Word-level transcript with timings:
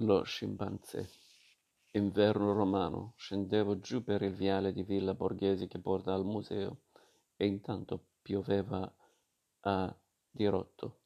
Lo 0.00 0.24
scimpanzé. 0.24 1.08
Inverno 1.92 2.52
romano. 2.52 3.14
Scendevo 3.16 3.80
giù 3.80 4.04
per 4.04 4.20
il 4.20 4.34
viale 4.34 4.70
di 4.74 4.82
Villa 4.82 5.14
Borghese 5.14 5.68
che 5.68 5.78
porta 5.78 6.12
al 6.12 6.26
museo 6.26 6.80
e 7.34 7.46
intanto 7.46 8.04
pioveva 8.20 8.94
a 9.60 9.96
dirotto. 10.30 10.98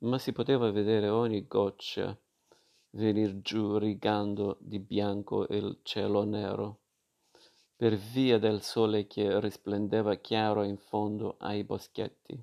Ma 0.00 0.18
si 0.18 0.32
poteva 0.32 0.70
vedere 0.70 1.08
ogni 1.08 1.46
goccia 1.46 2.14
venir 2.90 3.40
giù 3.40 3.78
rigando 3.78 4.58
di 4.60 4.80
bianco 4.80 5.46
il 5.48 5.80
cielo 5.82 6.24
nero, 6.24 6.80
per 7.74 7.96
via 7.96 8.38
del 8.38 8.60
sole 8.60 9.06
che 9.06 9.40
risplendeva 9.40 10.16
chiaro 10.16 10.62
in 10.62 10.76
fondo 10.76 11.36
ai 11.38 11.64
boschetti, 11.64 12.38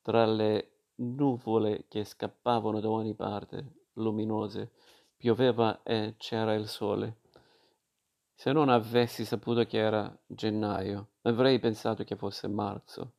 tra 0.00 0.26
le 0.26 0.70
nuvole 0.96 1.84
che 1.86 2.02
scappavano 2.02 2.80
da 2.80 2.90
ogni 2.90 3.14
parte, 3.14 3.81
luminose, 3.94 4.70
pioveva 5.16 5.82
e 5.82 6.14
c'era 6.18 6.54
il 6.54 6.68
sole. 6.68 7.18
Se 8.34 8.52
non 8.52 8.68
avessi 8.68 9.24
saputo 9.24 9.64
che 9.64 9.78
era 9.78 10.14
gennaio, 10.26 11.08
avrei 11.22 11.58
pensato 11.58 12.02
che 12.04 12.16
fosse 12.16 12.48
marzo. 12.48 13.12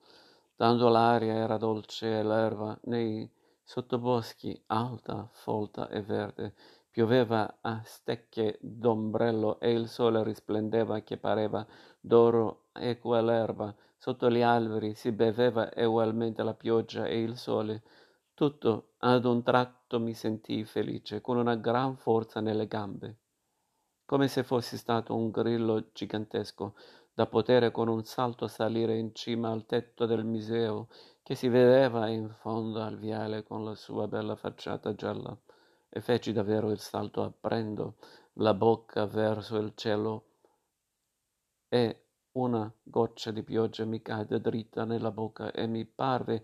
Tanto 0.56 0.90
l'aria 0.90 1.34
era 1.34 1.58
dolce 1.58 2.20
e 2.20 2.24
l'erba 2.24 2.78
nei 2.84 3.30
sottoboschi 3.64 4.62
alta, 4.68 5.30
folta 5.32 5.90
e 5.90 6.02
verde. 6.02 6.54
Pioveva 6.90 7.58
a 7.62 7.82
stecche 7.84 8.60
d'ombrello 8.62 9.60
e 9.60 9.72
il 9.72 9.88
sole 9.88 10.24
risplendeva 10.24 11.00
che 11.00 11.18
pareva 11.18 11.66
d'oro 12.00 12.66
e 12.74 13.00
quell'erba 13.00 13.74
sotto 14.04 14.30
gli 14.30 14.42
alberi 14.42 14.96
si 14.96 15.14
beveva 15.14 15.70
ugualmente 15.78 16.44
la 16.44 16.54
pioggia 16.54 17.06
e 17.06 17.22
il 17.22 17.38
sole. 17.38 17.84
Tutto 18.36 18.94
ad 18.98 19.26
un 19.26 19.44
tratto 19.44 20.00
mi 20.00 20.16
sentii 20.16 20.64
felice, 20.66 21.22
con 21.22 21.38
una 21.38 21.54
gran 21.56 21.96
forza 21.96 22.40
nelle 22.42 22.66
gambe, 22.66 23.18
come 24.06 24.28
se 24.28 24.44
fossi 24.44 24.76
stato 24.76 25.16
un 25.16 25.30
grillo 25.30 25.92
gigantesco, 25.94 26.74
da 27.14 27.28
poter 27.28 27.70
con 27.70 27.88
un 27.90 28.04
salto 28.06 28.48
salire 28.48 28.98
in 28.98 29.14
cima 29.14 29.52
al 29.52 29.68
tetto 29.68 30.08
del 30.08 30.26
museo 30.26 30.88
che 31.22 31.36
si 31.36 31.48
vedeva 31.48 32.08
in 32.08 32.28
fondo 32.32 32.82
al 32.82 32.98
viale 32.98 33.44
con 33.44 33.64
la 33.64 33.76
sua 33.76 34.08
bella 34.08 34.36
facciata 34.36 34.96
gialla, 34.96 35.38
e 35.88 36.02
feci 36.02 36.32
davvero 36.32 36.72
il 36.72 36.80
salto 36.80 37.22
aprendo 37.22 37.98
la 38.38 38.56
bocca 38.56 39.06
verso 39.06 39.58
il 39.58 39.74
cielo 39.76 40.24
e 41.70 42.06
una 42.32 42.74
goccia 42.82 43.30
di 43.30 43.44
pioggia 43.44 43.86
mi 43.86 44.02
cadde 44.02 44.42
dritta 44.42 44.86
nella 44.86 45.12
bocca 45.12 45.52
e 45.52 45.68
mi 45.68 45.86
parve 45.86 46.44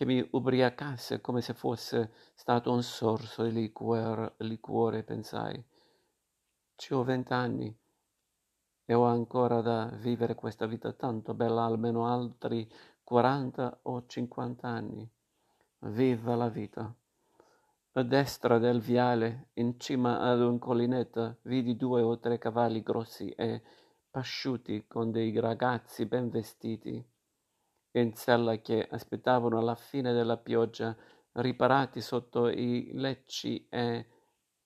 che 0.00 0.06
mi 0.06 0.26
ubriacasse 0.30 1.20
come 1.20 1.42
se 1.42 1.52
fosse 1.52 2.10
stato 2.32 2.72
un 2.72 2.82
sorso 2.82 3.42
di 3.42 3.52
liquore, 3.52 4.32
liquore 4.38 5.02
pensai. 5.02 5.62
Ci 6.74 6.94
ho 6.94 7.04
vent'anni 7.04 7.76
e 8.86 8.94
ho 8.94 9.04
ancora 9.04 9.60
da 9.60 9.90
vivere 9.92 10.34
questa 10.34 10.64
vita 10.64 10.94
tanto 10.94 11.34
bella, 11.34 11.66
almeno 11.66 12.06
altri 12.06 12.66
quaranta 13.04 13.80
o 13.82 14.06
cinquanta 14.06 14.68
anni. 14.68 15.06
Viva 15.80 16.34
la 16.34 16.48
vita! 16.48 16.90
A 17.92 18.02
destra 18.02 18.56
del 18.56 18.80
viale, 18.80 19.48
in 19.56 19.78
cima 19.78 20.20
ad 20.20 20.40
un 20.40 20.58
collinetta, 20.58 21.36
vidi 21.42 21.76
due 21.76 22.00
o 22.00 22.18
tre 22.18 22.38
cavalli 22.38 22.82
grossi 22.82 23.28
e 23.32 23.60
pasciuti 24.10 24.86
con 24.86 25.10
dei 25.10 25.38
ragazzi 25.38 26.06
ben 26.06 26.30
vestiti 26.30 27.09
in 27.92 28.14
sella 28.14 28.56
che 28.56 28.86
aspettavano 28.88 29.60
la 29.60 29.74
fine 29.74 30.12
della 30.12 30.36
pioggia, 30.36 30.96
riparati 31.32 32.00
sotto 32.00 32.48
i 32.48 32.90
lecci 32.92 33.66
e 33.68 34.06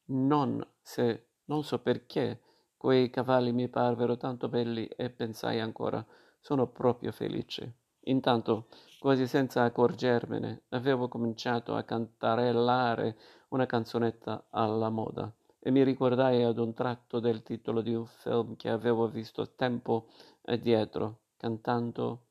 non, 0.07 0.67
se, 0.81 1.29
non 1.47 1.63
so 1.65 1.79
perché, 1.81 2.41
quei 2.77 3.09
cavalli 3.09 3.53
mi 3.53 3.69
parvero 3.69 4.17
tanto 4.17 4.49
belli 4.49 4.87
e 4.87 5.09
pensai 5.11 5.61
ancora, 5.61 6.05
sono 6.41 6.67
proprio 6.67 7.13
felice. 7.13 7.77
Intanto, 8.07 8.67
quasi 8.99 9.27
senza 9.27 9.63
accorgermene, 9.63 10.65
avevo 10.71 11.09
cominciato 11.09 11.75
a 11.75 11.85
cantarellare 11.85 13.17
una 13.49 13.65
canzonetta 13.65 14.49
alla 14.51 14.91
moda 14.91 15.33
e 15.59 15.71
mi 15.71 15.83
ricordai 15.83 16.43
ad 16.43 16.59
un 16.59 16.75
tratto 16.75 17.21
del 17.21 17.43
titolo 17.43 17.81
di 17.81 17.95
un 17.95 18.05
film 18.05 18.57
che 18.57 18.69
avevo 18.69 19.09
visto 19.09 19.55
tempo 19.55 20.09
addietro, 20.43 21.21
cantando 21.39 22.24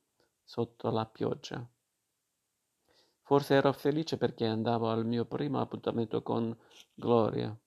sotto 0.44 0.90
la 0.90 1.06
pioggia. 1.06 1.66
Forse 3.22 3.56
ero 3.56 3.72
felice 3.72 4.18
perché 4.18 4.46
andavo 4.46 4.90
al 4.90 5.06
mio 5.06 5.26
primo 5.26 5.60
appuntamento 5.60 6.22
con 6.22 6.56
Gloria, 6.94 7.58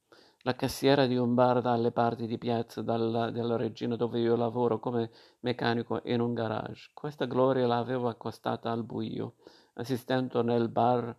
la 0.42 0.54
cassiera 0.54 1.06
di 1.06 1.16
un 1.16 1.34
bar 1.34 1.60
dalle 1.60 1.90
parti 1.90 2.26
di 2.26 2.38
piazza 2.38 2.82
dalla, 2.82 3.30
della 3.30 3.56
regina 3.56 3.96
dove 3.96 4.20
io 4.20 4.36
lavoro 4.36 4.78
come 4.78 5.10
meccanico 5.40 6.02
in 6.04 6.20
un 6.20 6.34
garage. 6.34 6.90
Questa 6.94 7.24
Gloria 7.24 7.66
l'avevo 7.66 8.08
accostata 8.08 8.70
al 8.70 8.84
buio, 8.84 9.36
assistendo 9.74 10.42
nel 10.42 10.68
bar 10.68 11.16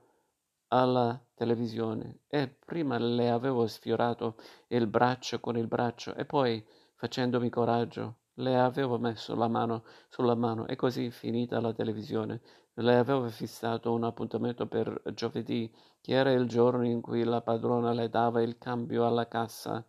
alla 0.69 1.19
televisione 1.33 2.19
e 2.27 2.47
prima 2.47 2.97
le 2.97 3.29
avevo 3.29 3.67
sfiorato 3.67 4.35
il 4.67 4.87
braccio 4.87 5.39
con 5.39 5.57
il 5.57 5.67
braccio 5.67 6.15
e 6.15 6.25
poi, 6.25 6.65
facendomi 6.95 7.49
coraggio, 7.49 8.19
le 8.39 8.57
avevo 8.57 8.97
messo 8.99 9.35
la 9.35 9.47
mano 9.47 9.83
sulla 10.09 10.35
mano 10.35 10.67
e 10.67 10.75
così, 10.75 11.11
finita 11.11 11.59
la 11.59 11.73
televisione, 11.73 12.41
le 12.73 12.95
avevo 12.95 13.27
fissato 13.29 13.91
un 13.93 14.03
appuntamento 14.03 14.67
per 14.67 15.01
giovedì, 15.13 15.71
che 16.01 16.13
era 16.13 16.31
il 16.31 16.47
giorno 16.47 16.85
in 16.85 17.01
cui 17.01 17.23
la 17.23 17.41
padrona 17.41 17.91
le 17.93 18.09
dava 18.09 18.41
il 18.41 18.57
cambio 18.57 19.05
alla 19.05 19.27
cassa 19.27 19.83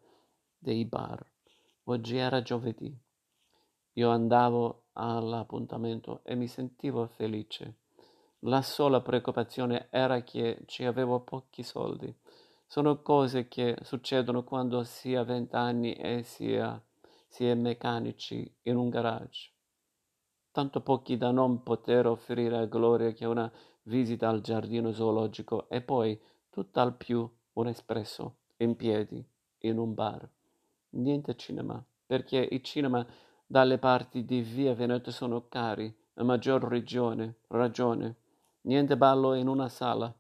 dei 0.57 0.85
bar. 0.85 1.25
Oggi 1.85 2.17
era 2.17 2.43
giovedì. 2.43 2.97
Io 3.95 4.11
andavo 4.11 4.85
all'appuntamento 4.93 6.21
e 6.23 6.35
mi 6.35 6.47
sentivo 6.47 7.07
felice. 7.07 7.75
La 8.43 8.63
sola 8.63 9.01
preoccupazione 9.01 9.89
era 9.91 10.23
che 10.23 10.63
ci 10.67 10.85
avevo 10.85 11.21
pochi 11.21 11.63
soldi. 11.63 12.15
Sono 12.67 13.03
cose 13.03 13.49
che 13.49 13.77
succedono 13.83 14.45
quando 14.45 14.85
si 14.85 15.15
ha 15.15 15.25
vent'anni 15.25 15.95
e 15.95 16.23
si, 16.23 16.55
ha, 16.55 16.81
si 17.29 17.47
è 17.47 17.55
meccanici 17.55 18.53
in 18.63 18.77
un 18.77 18.89
garage. 18.89 19.53
Tanto 20.51 20.81
pochi 20.81 21.17
da 21.17 21.31
non 21.31 21.63
poter 21.63 22.07
offrire 22.07 22.57
a 22.57 22.65
Gloria 22.65 23.13
che 23.13 23.27
una 23.27 23.51
visita 23.83 24.29
al 24.29 24.41
giardino 24.41 24.93
zoologico 24.93 25.69
e 25.69 25.81
poi, 25.81 26.21
tutt'al 26.51 26.97
più, 26.97 27.31
un 27.53 27.69
espresso, 27.69 28.39
in 28.57 28.75
piedi, 28.75 29.25
in 29.61 29.79
un 29.79 29.95
bar. 29.95 30.29
Niente 30.91 31.37
cinema, 31.37 31.85
perché 32.07 32.39
i 32.39 32.65
cinema 32.65 33.07
dalle 33.47 33.79
parti 33.79 34.25
di 34.25 34.41
via 34.41 34.75
Veneto 34.75 35.11
sono 35.11 35.47
cari, 35.49 35.95
a 36.15 36.25
maggior 36.25 36.63
ragione, 36.65 37.37
ragione 37.49 38.17
niente 38.63 38.97
ballo 38.97 39.35
in 39.35 39.49
una 39.49 39.69
sala, 39.69 40.13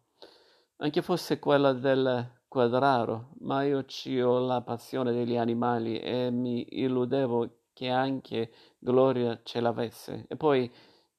anche 0.76 1.02
fosse 1.02 1.38
quella 1.38 1.72
del 1.72 2.36
quadraro, 2.58 3.28
ma 3.42 3.62
io 3.62 3.84
ci 3.84 4.20
ho 4.20 4.40
la 4.40 4.62
passione 4.62 5.12
degli 5.12 5.36
animali 5.36 6.00
e 6.00 6.28
mi 6.32 6.66
illudevo 6.68 7.48
che 7.72 7.88
anche 7.88 8.50
Gloria 8.80 9.38
ce 9.44 9.60
l'avesse. 9.60 10.24
E 10.26 10.34
poi 10.34 10.68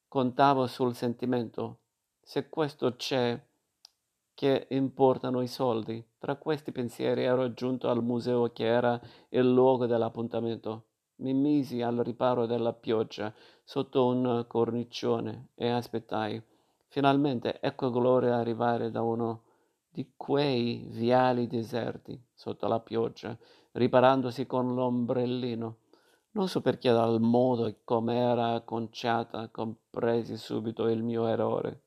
contavo 0.10 0.68
sul 0.68 0.94
sentimento. 0.94 1.78
Se 2.22 2.50
questo 2.50 2.98
c'è, 2.98 3.42
che 4.34 4.68
importano 4.72 5.40
i 5.40 5.48
soldi. 5.48 6.06
Tra 6.18 6.36
questi 6.36 6.74
pensieri 6.74 7.24
ero 7.24 7.54
giunto 7.54 7.88
al 7.88 8.04
museo 8.04 8.52
che 8.52 8.66
era 8.66 9.00
il 9.30 9.50
luogo 9.50 9.86
dell'appuntamento. 9.86 10.88
Mi 11.20 11.34
misi 11.34 11.82
al 11.82 12.00
riparo 12.00 12.48
della 12.48 12.74
pioggia 12.74 13.34
sotto 13.64 14.06
un 14.06 14.44
cornicione 14.46 15.52
e 15.56 15.70
aspettai. 15.70 16.42
Finalmente 16.88 17.62
ecco 17.62 17.92
Gloria 17.92 18.36
arrivare 18.36 18.92
da 18.92 19.02
uno 19.02 19.44
di 20.00 20.14
quei 20.16 20.86
viali 20.88 21.46
deserti 21.46 22.18
sotto 22.34 22.68
la 22.68 22.80
pioggia, 22.80 23.38
riparandosi 23.74 24.46
con 24.46 24.74
l'ombrellino. 24.74 25.80
Non 26.32 26.48
so 26.48 26.62
perché 26.62 26.90
dal 26.90 27.20
modo 27.20 27.66
e 27.66 27.84
come 27.84 28.16
era 28.16 28.54
acconciata 28.54 29.50
compresi 29.50 30.38
subito 30.38 30.88
il 30.88 31.04
mio 31.04 31.28
errore. 31.28 31.82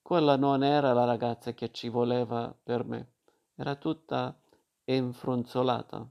Quella 0.00 0.36
non 0.36 0.62
era 0.62 0.92
la 0.92 1.04
ragazza 1.04 1.52
che 1.54 1.72
ci 1.72 1.88
voleva 1.88 2.56
per 2.62 2.84
me, 2.84 3.14
era 3.56 3.74
tutta 3.74 4.40
infronzolata 4.84 6.08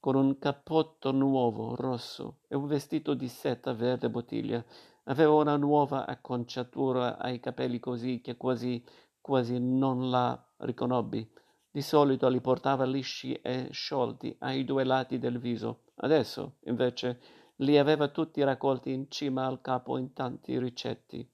con 0.00 0.14
un 0.14 0.38
cappotto 0.38 1.10
nuovo, 1.10 1.74
rosso, 1.74 2.38
e 2.48 2.54
un 2.54 2.66
vestito 2.66 3.14
di 3.14 3.28
seta 3.28 3.72
verde 3.72 4.08
bottiglia. 4.08 4.64
Aveva 5.08 5.32
una 5.32 5.56
nuova 5.56 6.06
acconciatura 6.06 7.18
ai 7.18 7.40
capelli 7.40 7.80
così 7.80 8.20
che 8.20 8.36
quasi, 8.36 8.84
quasi 9.20 9.58
non 9.58 10.10
la 10.10 10.38
riconobbi. 10.58 11.28
Di 11.70 11.80
solito 11.80 12.28
li 12.28 12.40
portava 12.40 12.84
lisci 12.84 13.32
e 13.34 13.68
sciolti 13.70 14.36
ai 14.40 14.64
due 14.64 14.84
lati 14.84 15.18
del 15.18 15.38
viso. 15.38 15.84
Adesso, 15.96 16.56
invece, 16.64 17.20
li 17.56 17.78
aveva 17.78 18.08
tutti 18.08 18.42
raccolti 18.42 18.92
in 18.92 19.10
cima 19.10 19.46
al 19.46 19.60
capo 19.60 19.96
in 19.96 20.12
tanti 20.12 20.58
ricetti. 20.58 21.26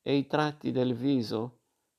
E 0.00 0.14
i 0.14 0.26
tratti 0.26 0.70
del 0.70 0.94
viso, 0.94 1.58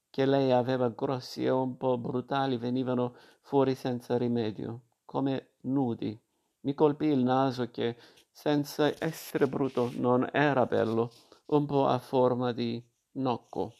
che 0.09 0.25
lei 0.25 0.51
aveva 0.51 0.89
grossi 0.89 1.43
e 1.43 1.49
un 1.49 1.77
po' 1.77 1.97
brutali 1.97 2.57
venivano 2.57 3.15
fuori 3.41 3.75
senza 3.75 4.17
rimedio, 4.17 4.81
come 5.05 5.51
nudi. 5.61 6.17
Mi 6.61 6.73
colpì 6.73 7.07
il 7.07 7.23
naso 7.23 7.69
che, 7.69 7.97
senza 8.31 8.93
essere 9.03 9.47
brutto, 9.47 9.91
non 9.95 10.27
era 10.31 10.65
bello, 10.65 11.11
un 11.47 11.65
po' 11.65 11.87
a 11.87 11.99
forma 11.99 12.51
di 12.51 12.81
nocco, 13.13 13.73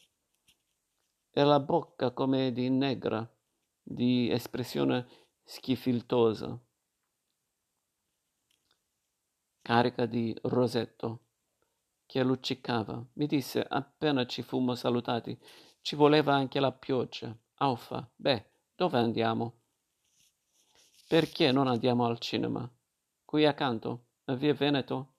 e 1.31 1.43
la 1.43 1.59
bocca 1.59 2.11
come 2.11 2.51
di 2.51 2.69
negra, 2.69 3.27
di 3.81 4.29
espressione 4.29 5.07
schifiltosa, 5.43 6.59
carica 9.61 10.05
di 10.05 10.35
rosetto 10.43 11.25
che 12.05 12.23
luccicava. 12.23 13.05
Mi 13.13 13.27
disse 13.27 13.63
appena 13.63 14.25
ci 14.25 14.41
fummo 14.41 14.73
salutati, 14.73 15.39
ci 15.81 15.95
voleva 15.95 16.33
anche 16.33 16.59
la 16.59 16.71
pioggia. 16.71 17.35
Aufa, 17.55 18.09
beh, 18.15 18.45
dove 18.75 18.97
andiamo? 18.97 19.53
Perché 21.07 21.51
non 21.51 21.67
andiamo 21.67 22.05
al 22.05 22.19
cinema? 22.19 22.67
Qui 23.25 23.45
accanto, 23.45 24.08
via 24.35 24.53
Veneto? 24.53 25.13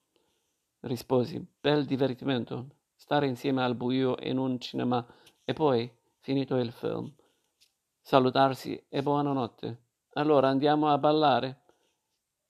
Risposi, 0.81 1.45
bel 1.59 1.85
divertimento, 1.85 2.77
stare 2.95 3.27
insieme 3.27 3.63
al 3.63 3.75
buio 3.75 4.15
in 4.21 4.37
un 4.37 4.59
cinema 4.59 5.05
e 5.43 5.53
poi, 5.53 5.91
finito 6.19 6.55
il 6.57 6.71
film, 6.71 7.13
salutarsi 8.01 8.83
e 8.89 9.01
buonanotte. 9.01 9.83
Allora 10.13 10.49
andiamo 10.49 10.89
a 10.89 10.97
ballare? 10.97 11.63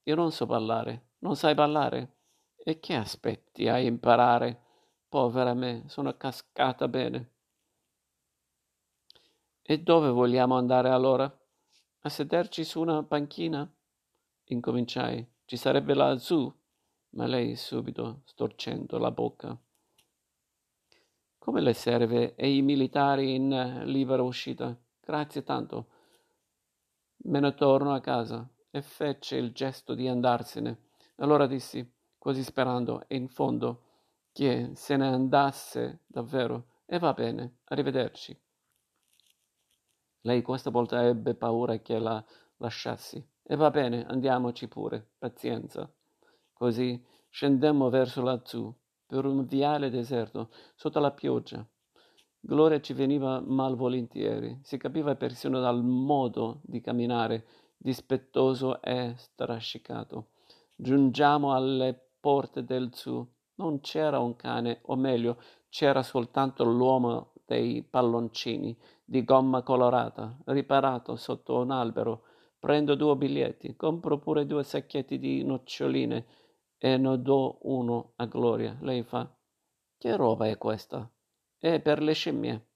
Io 0.03 0.15
non 0.15 0.31
so 0.31 0.45
ballare. 0.45 1.09
Non 1.19 1.35
sai 1.35 1.53
ballare? 1.53 2.17
E 2.55 2.79
che 2.79 2.95
aspetti 2.95 3.67
a 3.67 3.77
imparare? 3.77 4.59
Povera 5.07 5.53
me, 5.53 5.83
sono 5.87 6.15
cascata 6.17 6.87
bene. 6.87 7.31
E 9.61 9.79
dove 9.79 10.09
vogliamo 10.09 10.57
andare 10.57 10.89
allora? 10.89 11.31
A 12.03 12.09
sederci 12.09 12.63
su 12.63 12.81
una 12.81 13.03
panchina? 13.03 13.71
Incominciai. 14.45 15.30
Ci 15.51 15.57
sarebbe 15.57 15.93
la 15.93 16.17
zoo? 16.17 16.59
Ma 17.09 17.25
lei 17.25 17.57
subito, 17.57 18.21
storcendo 18.23 18.97
la 18.97 19.11
bocca. 19.11 19.59
Come 21.37 21.59
le 21.59 21.73
serve 21.73 22.35
e 22.35 22.55
i 22.55 22.61
militari 22.61 23.35
in 23.35 23.81
libera 23.83 24.23
uscita? 24.23 24.73
Grazie 25.01 25.43
tanto. 25.43 25.87
Me 27.23 27.41
ne 27.41 27.53
torno 27.53 27.93
a 27.93 27.99
casa 27.99 28.49
e 28.69 28.81
fece 28.81 29.35
il 29.35 29.51
gesto 29.51 29.93
di 29.93 30.07
andarsene. 30.07 30.83
Allora 31.17 31.47
dissi 31.47 31.85
quasi 32.17 32.43
sperando, 32.43 33.03
e 33.09 33.17
in 33.17 33.27
fondo, 33.27 33.81
che 34.31 34.71
se 34.75 34.95
ne 34.95 35.07
andasse 35.07 36.03
davvero. 36.07 36.75
E 36.85 36.97
va 36.97 37.11
bene, 37.11 37.57
arrivederci. 37.65 38.41
Lei 40.21 40.41
questa 40.43 40.69
volta 40.69 41.05
ebbe 41.05 41.35
paura 41.35 41.77
che 41.79 41.99
la 41.99 42.23
lasciassi. 42.55 43.30
E 43.43 43.55
va 43.55 43.69
bene, 43.69 44.05
andiamoci 44.05 44.67
pure, 44.67 45.11
pazienza. 45.17 45.91
Così 46.53 47.03
scendemmo 47.29 47.89
verso 47.89 48.21
lassù, 48.21 48.73
per 49.05 49.25
un 49.25 49.45
viale 49.45 49.89
deserto, 49.89 50.49
sotto 50.75 50.99
la 50.99 51.11
pioggia. 51.11 51.65
Gloria 52.39 52.81
ci 52.81 52.93
veniva 52.93 53.39
malvolentieri, 53.39 54.59
si 54.63 54.77
capiva 54.77 55.15
persino 55.15 55.59
dal 55.59 55.83
modo 55.83 56.61
di 56.63 56.81
camminare, 56.81 57.45
dispettoso 57.77 58.81
e 58.81 59.13
strascicato. 59.17 60.29
Giungiamo 60.75 61.53
alle 61.53 62.09
porte 62.19 62.63
del 62.63 62.89
zoo. 62.93 63.27
Non 63.55 63.81
c'era 63.81 64.19
un 64.19 64.35
cane, 64.35 64.79
o 64.83 64.95
meglio, 64.95 65.41
c'era 65.69 66.03
soltanto 66.03 66.63
l'uomo 66.63 67.33
dei 67.45 67.83
palloncini 67.83 68.75
di 69.03 69.23
gomma 69.23 69.61
colorata, 69.61 70.37
riparato 70.45 71.15
sotto 71.15 71.59
un 71.59 71.71
albero. 71.71 72.23
Prendo 72.61 72.93
due 72.93 73.15
biglietti, 73.15 73.75
compro 73.75 74.19
pure 74.19 74.45
due 74.45 74.63
sacchetti 74.63 75.17
di 75.17 75.43
noccioline 75.43 76.27
e 76.77 76.95
ne 76.95 77.19
do 77.19 77.57
uno 77.63 78.13
a 78.17 78.27
Gloria. 78.27 78.77
Lei 78.81 79.01
fa: 79.01 79.27
Che 79.97 80.15
roba 80.15 80.47
è 80.47 80.59
questa? 80.59 81.11
È 81.57 81.79
per 81.79 82.03
le 82.03 82.13
scimmie. 82.13 82.67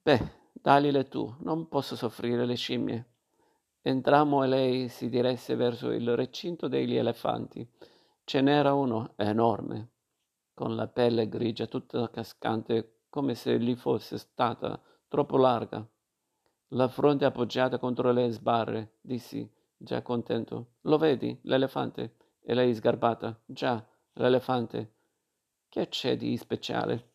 Beh, 0.00 0.20
dagliele 0.54 1.06
tu, 1.06 1.36
non 1.40 1.68
posso 1.68 1.94
soffrire 1.94 2.46
le 2.46 2.54
scimmie. 2.54 3.10
Entrammo 3.82 4.42
e 4.42 4.46
lei 4.46 4.88
si 4.88 5.10
diresse 5.10 5.54
verso 5.54 5.90
il 5.90 6.16
recinto 6.16 6.68
degli 6.68 6.96
elefanti. 6.96 7.68
Ce 8.24 8.40
n'era 8.40 8.72
uno 8.72 9.12
enorme, 9.16 9.90
con 10.54 10.76
la 10.76 10.88
pelle 10.88 11.28
grigia 11.28 11.66
tutta 11.66 12.08
cascante 12.08 13.00
come 13.10 13.34
se 13.34 13.60
gli 13.60 13.76
fosse 13.76 14.16
stata 14.16 14.80
troppo 15.08 15.36
larga. 15.36 15.86
La 16.74 16.88
fronte 16.88 17.26
appoggiata 17.26 17.78
contro 17.78 18.12
le 18.12 18.30
sbarre, 18.30 18.94
dissi, 19.02 19.46
già 19.76 20.00
contento. 20.00 20.76
Lo 20.82 20.96
vedi, 20.96 21.38
l'elefante? 21.42 22.16
E 22.40 22.54
lei 22.54 22.74
sgarbata. 22.74 23.38
Già, 23.44 23.86
l'elefante. 24.14 24.94
Che 25.68 25.88
c'è 25.88 26.16
di 26.16 26.34
speciale? 26.38 27.10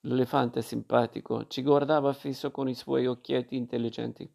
L'elefante 0.00 0.62
simpatico 0.62 1.46
ci 1.48 1.62
guardava 1.62 2.14
fisso 2.14 2.50
con 2.50 2.66
i 2.66 2.74
suoi 2.74 3.06
occhietti 3.06 3.56
intelligenti. 3.56 4.30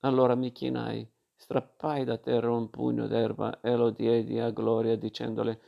Allora 0.00 0.34
mi 0.34 0.52
chinai 0.52 1.10
strappai 1.34 2.04
da 2.04 2.18
terra 2.18 2.52
un 2.52 2.68
pugno 2.68 3.06
d'erba 3.06 3.60
e 3.62 3.74
lo 3.74 3.88
diedi 3.88 4.38
a 4.38 4.50
Gloria 4.50 4.96
dicendole 4.96 5.60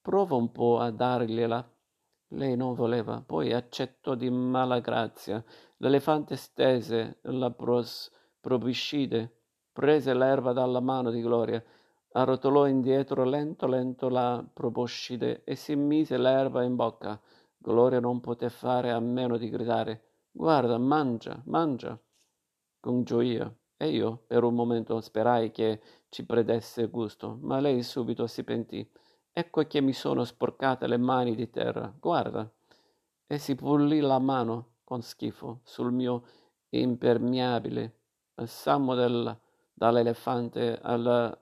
prova 0.00 0.34
un 0.34 0.50
po' 0.50 0.80
a 0.80 0.90
dargliela. 0.90 1.72
Lei 2.34 2.56
non 2.56 2.74
voleva, 2.74 3.22
poi 3.24 3.52
accettò 3.52 4.14
di 4.14 4.30
mala 4.30 4.80
grazia. 4.80 5.42
L'elefante 5.78 6.36
stese 6.36 7.18
la 7.22 7.50
pros, 7.50 8.10
probiscide, 8.40 9.30
prese 9.72 10.14
l'erba 10.14 10.52
dalla 10.52 10.80
mano 10.80 11.10
di 11.10 11.20
Gloria, 11.20 11.62
arrotolò 12.12 12.66
indietro 12.66 13.24
lento 13.24 13.66
lento 13.66 14.08
la 14.08 14.44
proboscide 14.52 15.42
e 15.44 15.56
si 15.56 15.74
mise 15.76 16.16
l'erba 16.16 16.62
in 16.62 16.74
bocca. 16.74 17.20
Gloria 17.56 18.00
non 18.00 18.20
poté 18.20 18.48
fare 18.50 18.90
a 18.90 19.00
meno 19.00 19.36
di 19.36 19.48
gridare 19.48 20.10
Guarda, 20.34 20.78
mangia, 20.78 21.42
mangia, 21.44 22.00
con 22.80 23.04
gioia. 23.04 23.54
E 23.76 23.90
io 23.90 24.24
per 24.26 24.44
un 24.44 24.54
momento 24.54 24.98
sperai 25.00 25.50
che 25.50 25.80
ci 26.08 26.24
prendesse 26.24 26.86
gusto, 26.88 27.38
ma 27.42 27.60
lei 27.60 27.82
subito 27.82 28.26
si 28.26 28.42
pentì. 28.42 28.88
Ecco 29.34 29.62
che 29.66 29.80
mi 29.80 29.94
sono 29.94 30.24
sporcate 30.24 30.86
le 30.86 30.98
mani 30.98 31.34
di 31.34 31.48
terra. 31.48 31.90
Guarda. 31.98 32.46
E 33.26 33.38
si 33.38 33.54
pulì 33.54 34.00
la 34.00 34.18
mano 34.18 34.72
con 34.84 35.00
schifo 35.00 35.60
sul 35.62 35.90
mio 35.90 36.24
impermeabile. 36.68 37.96
Passammo 38.34 38.94
del, 38.94 39.34
dall'elefante 39.72 40.78
al 40.82 41.38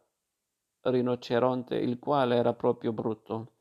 rinoceronte, 0.83 1.76
il 1.76 1.99
quale 1.99 2.37
era 2.37 2.53
proprio 2.53 2.93
brutto, 2.93 3.55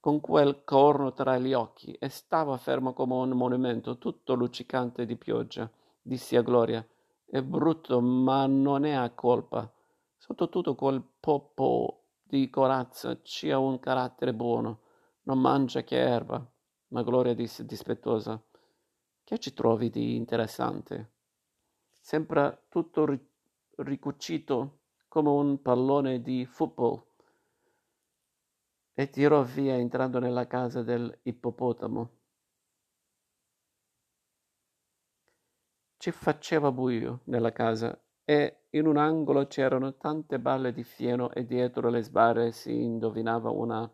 con 0.00 0.20
quel 0.20 0.64
corno 0.64 1.14
tra 1.14 1.38
gli 1.38 1.54
occhi, 1.54 1.92
e 1.92 2.10
stava 2.10 2.58
fermo 2.58 2.92
come 2.92 3.14
un 3.14 3.30
monumento, 3.30 3.96
tutto 3.96 4.34
luccicante 4.34 5.06
di 5.06 5.16
pioggia. 5.16 5.70
Dissi 6.00 6.36
a 6.36 6.42
Gloria, 6.42 6.86
è 7.24 7.40
brutto, 7.40 8.00
ma 8.00 8.46
non 8.46 8.84
è 8.84 8.92
a 8.92 9.08
colpa. 9.10 9.70
Sotto 10.18 10.50
tutto 10.50 10.74
quel 10.74 11.02
popò 11.20 12.01
di 12.32 12.48
corazza 12.48 13.20
c'ha 13.22 13.58
un 13.58 13.78
carattere 13.78 14.32
buono, 14.32 14.80
non 15.24 15.38
mangia 15.38 15.82
che 15.82 15.98
erba. 15.98 16.42
Ma 16.88 17.02
Gloria 17.02 17.34
disse 17.34 17.66
dispettosa, 17.66 18.42
che 19.22 19.38
ci 19.38 19.52
trovi 19.52 19.90
di 19.90 20.16
interessante? 20.16 21.10
Sembra 22.00 22.58
tutto 22.70 23.06
ricucito 23.76 24.78
come 25.08 25.28
un 25.28 25.60
pallone 25.60 26.22
di 26.22 26.46
football. 26.46 27.04
E 28.94 29.10
tirò 29.10 29.42
via 29.42 29.74
entrando 29.74 30.18
nella 30.18 30.46
casa 30.46 30.82
dell'ippopotamo. 30.82 32.10
Ci 35.98 36.10
faceva 36.10 36.72
buio 36.72 37.20
nella 37.24 37.52
casa 37.52 38.01
e 38.24 38.66
in 38.70 38.86
un 38.86 38.96
angolo 38.96 39.46
c'erano 39.46 39.96
tante 39.96 40.38
balle 40.38 40.72
di 40.72 40.84
fieno 40.84 41.30
e 41.32 41.44
dietro 41.44 41.90
le 41.90 42.02
sbarre 42.02 42.52
si 42.52 42.82
indovinava 42.82 43.50
una 43.50 43.90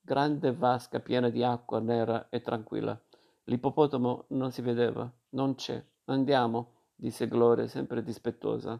grande 0.00 0.52
vasca 0.52 1.00
piena 1.00 1.28
di 1.28 1.42
acqua 1.42 1.78
nera 1.80 2.28
e 2.28 2.40
tranquilla. 2.40 3.00
L'ippopotamo 3.44 4.24
non 4.28 4.52
si 4.52 4.62
vedeva. 4.62 5.10
Non 5.30 5.54
c'è. 5.54 5.82
Andiamo, 6.06 6.72
disse 6.94 7.28
Gloria, 7.28 7.66
sempre 7.66 8.02
dispettosa. 8.02 8.78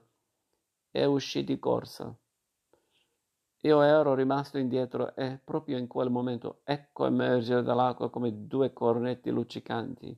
E 0.91 1.05
uscì 1.05 1.45
di 1.45 1.59
corsa. 1.59 2.15
Io 3.63 3.83
ero 3.83 4.15
rimasto 4.15 4.57
indietro 4.59 5.15
e 5.17 5.39
proprio 5.43 5.79
in 5.79 5.87
quel 5.87 6.11
momento 6.11 6.61
ecco 6.65 7.07
emergere 7.07 7.63
dall'acqua 7.63 8.09
come 8.09 8.47
due 8.47 8.73
cornetti 8.73 9.31
luccicanti 9.31 10.17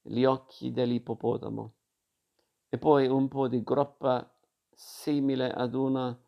gli 0.00 0.24
occhi 0.24 0.72
dell'ippopotamo 0.72 1.72
e 2.70 2.78
poi 2.78 3.06
un 3.06 3.28
po' 3.28 3.48
di 3.48 3.62
groppa 3.62 4.32
simile 4.72 5.50
ad 5.50 5.74
una 5.74 6.18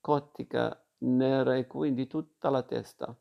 cottica 0.00 0.84
nera 0.98 1.54
e 1.54 1.68
quindi 1.68 2.08
tutta 2.08 2.50
la 2.50 2.62
testa. 2.62 3.16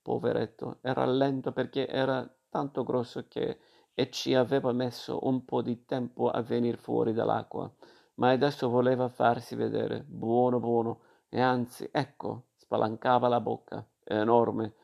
Poveretto, 0.00 0.78
era 0.80 1.04
lento 1.04 1.52
perché 1.52 1.86
era 1.86 2.26
tanto 2.48 2.84
grosso 2.84 3.26
che 3.28 3.60
e 3.98 4.10
ci 4.10 4.32
aveva 4.32 4.70
messo 4.70 5.26
un 5.26 5.44
po' 5.44 5.60
di 5.60 5.84
tempo 5.84 6.30
a 6.30 6.40
venire 6.40 6.76
fuori 6.76 7.12
dall'acqua, 7.12 7.68
ma 8.14 8.30
adesso 8.30 8.68
voleva 8.68 9.08
farsi 9.08 9.56
vedere, 9.56 10.04
buono 10.06 10.60
buono, 10.60 11.00
e 11.28 11.40
anzi, 11.40 11.88
ecco, 11.90 12.44
spalancava 12.54 13.26
la 13.26 13.40
bocca, 13.40 13.84
enorme, 14.04 14.74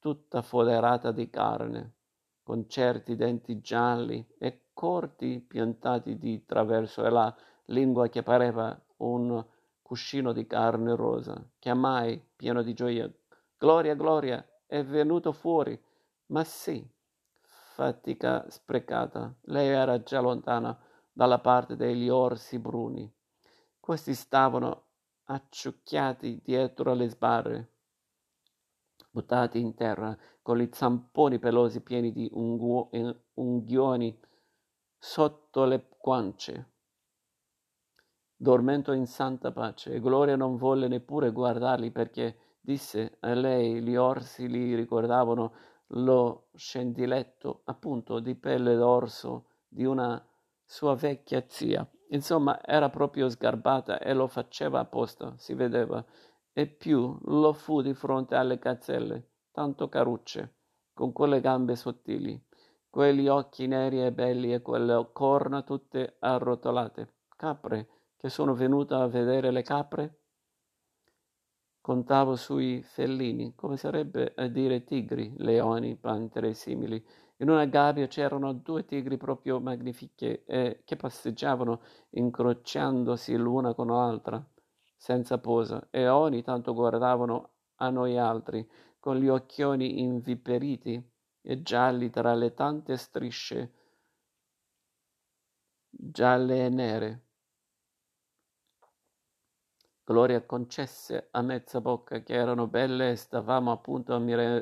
tutta 0.00 0.42
foderata 0.42 1.12
di 1.12 1.30
carne, 1.30 1.94
con 2.42 2.68
certi 2.68 3.14
denti 3.14 3.60
gialli 3.60 4.26
e 4.36 4.69
corti 4.72 5.40
piantati 5.40 6.18
di 6.18 6.44
traverso 6.44 7.04
e 7.04 7.10
la 7.10 7.34
lingua 7.66 8.08
che 8.08 8.22
pareva 8.22 8.78
un 8.98 9.44
cuscino 9.82 10.32
di 10.32 10.46
carne 10.46 10.94
rosa. 10.94 11.44
Chiamai, 11.58 12.22
pieno 12.36 12.62
di 12.62 12.74
gioia, 12.74 13.10
Gloria, 13.58 13.94
Gloria, 13.94 14.46
è 14.66 14.84
venuto 14.84 15.32
fuori. 15.32 15.78
Ma 16.26 16.44
sì, 16.44 16.88
fatica 17.40 18.48
sprecata, 18.48 19.34
lei 19.42 19.68
era 19.68 20.02
già 20.02 20.20
lontana 20.20 20.78
dalla 21.12 21.40
parte 21.40 21.76
degli 21.76 22.08
orsi 22.08 22.58
bruni. 22.58 23.12
Questi 23.78 24.14
stavano 24.14 24.84
acciucchiati 25.24 26.40
dietro 26.42 26.94
le 26.94 27.08
sbarre, 27.08 27.72
buttati 29.10 29.58
in 29.58 29.74
terra, 29.74 30.16
con 30.40 30.58
gli 30.58 30.68
zamponi 30.72 31.38
pelosi 31.38 31.82
pieni 31.82 32.12
di 32.12 32.28
ungu- 32.32 32.88
unghioni 33.34 34.18
sotto 35.02 35.64
le 35.64 35.88
guance. 35.98 36.72
Dormento 38.36 38.92
in 38.92 39.06
santa 39.06 39.50
pace, 39.50 39.94
e 39.94 40.00
Gloria 40.00 40.36
non 40.36 40.56
volle 40.56 40.88
neppure 40.88 41.32
guardarli 41.32 41.90
perché 41.90 42.58
disse 42.60 43.16
a 43.20 43.32
lei 43.32 43.82
gli 43.82 43.96
orsi 43.96 44.46
gli 44.46 44.74
ricordavano 44.74 45.54
lo 45.92 46.48
scendiletto 46.54 47.62
appunto 47.64 48.20
di 48.20 48.34
pelle 48.34 48.76
d'orso 48.76 49.46
di 49.66 49.84
una 49.84 50.22
sua 50.64 50.94
vecchia 50.94 51.44
zia. 51.48 51.88
Insomma, 52.10 52.62
era 52.62 52.90
proprio 52.90 53.30
sgarbata 53.30 53.98
e 53.98 54.12
lo 54.12 54.26
faceva 54.26 54.80
apposta, 54.80 55.32
si 55.38 55.54
vedeva, 55.54 56.04
e 56.52 56.66
più 56.66 57.18
lo 57.22 57.54
fu 57.54 57.80
di 57.80 57.94
fronte 57.94 58.34
alle 58.34 58.58
gazzelle, 58.58 59.30
tanto 59.50 59.88
carucce, 59.88 60.56
con 60.92 61.12
quelle 61.12 61.40
gambe 61.40 61.74
sottili, 61.74 62.38
quegli 62.90 63.28
occhi 63.28 63.68
neri 63.68 64.04
e 64.04 64.12
belli 64.12 64.52
e 64.52 64.60
quelle 64.60 65.08
corna 65.12 65.62
tutte 65.62 66.16
arrotolate. 66.18 67.14
Capre, 67.36 67.88
che 68.16 68.28
sono 68.28 68.52
venuta 68.52 69.00
a 69.00 69.06
vedere 69.06 69.52
le 69.52 69.62
capre? 69.62 70.18
Contavo 71.80 72.36
sui 72.36 72.82
fellini, 72.82 73.54
come 73.54 73.76
sarebbe 73.76 74.34
a 74.36 74.48
dire 74.48 74.84
tigri, 74.84 75.32
leoni, 75.38 75.96
pantere 75.96 76.52
simili. 76.52 77.02
In 77.38 77.48
una 77.48 77.64
gabbia 77.64 78.06
c'erano 78.06 78.52
due 78.52 78.84
tigri 78.84 79.16
proprio 79.16 79.60
magnifiche 79.60 80.44
eh, 80.44 80.82
che 80.84 80.96
passeggiavano 80.96 81.80
incrociandosi 82.10 83.34
l'una 83.36 83.72
con 83.72 83.86
l'altra, 83.86 84.44
senza 84.94 85.38
posa, 85.38 85.88
e 85.90 86.06
ogni 86.08 86.42
tanto 86.42 86.74
guardavano 86.74 87.50
a 87.76 87.88
noi 87.88 88.18
altri, 88.18 88.68
con 88.98 89.16
gli 89.16 89.28
occhioni 89.28 90.00
inviperiti 90.00 91.09
e 91.42 91.62
gialli 91.62 92.10
tra 92.10 92.34
le 92.34 92.54
tante 92.54 92.96
strisce 92.96 93.72
gialle 95.90 96.64
e 96.66 96.68
nere 96.68 97.24
Gloria 100.10 100.42
concesse 100.44 101.28
a 101.30 101.40
mezza 101.40 101.80
bocca 101.80 102.20
che 102.22 102.34
erano 102.34 102.66
belle 102.66 103.10
e 103.12 103.16
stavamo 103.16 103.70
appunto 103.70 104.12
ammira- 104.12 104.60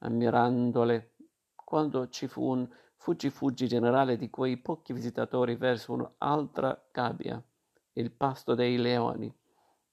ammirandole 0.00 1.14
quando 1.54 2.08
ci 2.10 2.28
fu 2.28 2.44
un 2.50 2.68
fuggi-fuggi 2.96 3.66
generale 3.66 4.18
di 4.18 4.28
quei 4.28 4.58
pochi 4.58 4.92
visitatori 4.92 5.56
verso 5.56 5.94
un'altra 5.94 6.78
gabbia, 6.92 7.42
il 7.94 8.10
pasto 8.10 8.54
dei 8.54 8.76
leoni. 8.76 9.34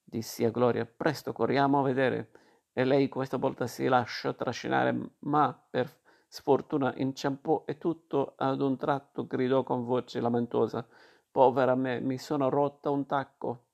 Dissi 0.04 0.44
a 0.44 0.50
Gloria, 0.50 0.84
presto 0.84 1.32
corriamo 1.32 1.78
a 1.78 1.84
vedere. 1.84 2.30
E 2.74 2.84
lei 2.84 3.08
questa 3.08 3.38
volta 3.38 3.66
si 3.66 3.86
lasciò 3.86 4.34
trascinare, 4.34 5.12
ma 5.20 5.58
per 5.70 5.90
sfortuna 6.28 6.92
inciampò 6.96 7.64
e 7.66 7.78
tutto 7.78 8.34
ad 8.36 8.60
un 8.60 8.76
tratto 8.76 9.26
gridò 9.26 9.62
con 9.62 9.84
voce 9.84 10.20
lamentosa. 10.20 10.86
Povera 11.30 11.74
me, 11.74 12.00
mi 12.00 12.18
sono 12.18 12.48
rotta 12.48 12.90
un 12.90 13.06
tacco. 13.06 13.64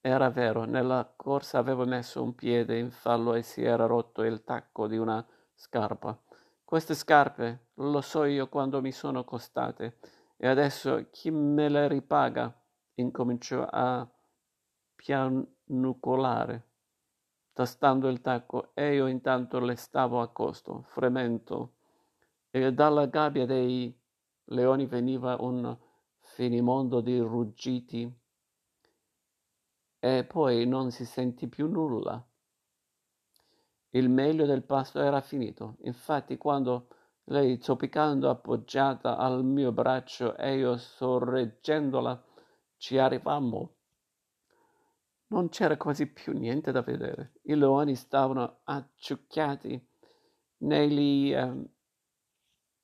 Era 0.00 0.28
vero, 0.28 0.64
nella 0.64 1.10
corsa 1.16 1.58
avevo 1.58 1.86
messo 1.86 2.22
un 2.22 2.34
piede 2.34 2.78
in 2.78 2.90
fallo 2.90 3.34
e 3.34 3.42
si 3.42 3.62
era 3.62 3.86
rotto 3.86 4.22
il 4.22 4.44
tacco 4.44 4.86
di 4.86 4.98
una 4.98 5.24
scarpa. 5.54 6.20
Queste 6.62 6.94
scarpe 6.94 7.68
lo 7.74 8.00
so 8.00 8.24
io 8.24 8.48
quando 8.48 8.82
mi 8.82 8.92
sono 8.92 9.24
costate 9.24 9.98
e 10.36 10.46
adesso 10.46 11.08
chi 11.10 11.30
me 11.30 11.68
le 11.68 11.88
ripaga? 11.88 12.52
Incominciò 12.96 13.66
a 13.70 14.06
pianucolare, 14.94 16.68
tastando 17.54 18.08
il 18.08 18.20
tacco 18.20 18.72
e 18.74 18.96
io 18.96 19.06
intanto 19.06 19.60
le 19.60 19.76
stavo 19.76 20.20
accosto, 20.20 20.82
fremento, 20.88 21.76
e 22.50 22.72
dalla 22.74 23.06
gabbia 23.06 23.46
dei 23.46 23.96
leoni 24.46 24.86
veniva 24.86 25.36
un 25.40 25.74
finimondo 26.18 27.00
di 27.00 27.18
ruggiti 27.18 28.12
e 30.00 30.24
poi 30.24 30.66
non 30.66 30.90
si 30.90 31.06
sentì 31.06 31.48
più 31.48 31.68
nulla. 31.68 32.22
Il 33.90 34.10
meglio 34.10 34.44
del 34.44 34.64
pasto 34.64 35.00
era 35.00 35.20
finito. 35.20 35.76
Infatti, 35.82 36.36
quando 36.36 36.88
lei 37.28 37.62
zoppicando 37.62 38.28
appoggiata 38.28 39.16
al 39.16 39.44
mio 39.44 39.70
braccio 39.70 40.36
e 40.36 40.56
io 40.56 40.76
sorreggendola 40.76 42.20
ci 42.76 42.98
arrivammo, 42.98 43.73
non 45.34 45.48
c'era 45.48 45.76
quasi 45.76 46.06
più 46.06 46.32
niente 46.32 46.70
da 46.70 46.80
vedere. 46.80 47.32
I 47.42 47.56
leoni 47.56 47.96
stavano 47.96 48.60
acciucchiati 48.62 49.84
negli 50.58 51.34
eh, 51.34 51.52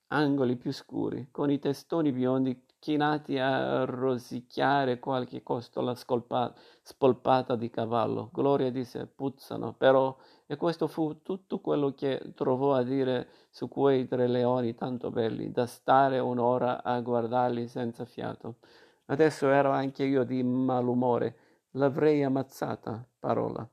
angoli 0.08 0.56
più 0.56 0.72
scuri, 0.72 1.28
con 1.30 1.48
i 1.52 1.60
testoni 1.60 2.10
biondi 2.10 2.66
chinati 2.80 3.38
a 3.38 3.84
rosicchiare 3.84 4.98
qualche 4.98 5.44
costola 5.44 5.94
scolpa- 5.94 6.52
spolpata 6.82 7.54
di 7.54 7.70
cavallo. 7.70 8.30
Gloria 8.32 8.72
disse, 8.72 9.06
puzzano, 9.06 9.74
però, 9.74 10.16
e 10.46 10.56
questo 10.56 10.88
fu 10.88 11.22
tutto 11.22 11.60
quello 11.60 11.92
che 11.94 12.32
trovò 12.34 12.74
a 12.74 12.82
dire 12.82 13.28
su 13.50 13.68
quei 13.68 14.08
tre 14.08 14.26
leoni 14.26 14.74
tanto 14.74 15.12
belli, 15.12 15.52
da 15.52 15.66
stare 15.66 16.18
un'ora 16.18 16.82
a 16.82 17.00
guardarli 17.00 17.68
senza 17.68 18.04
fiato. 18.04 18.56
Adesso 19.06 19.48
ero 19.50 19.70
anche 19.70 20.02
io 20.04 20.24
di 20.24 20.42
malumore, 20.42 21.36
l'avrei 21.72 22.22
ammazzata, 22.22 23.06
parola. 23.18 23.68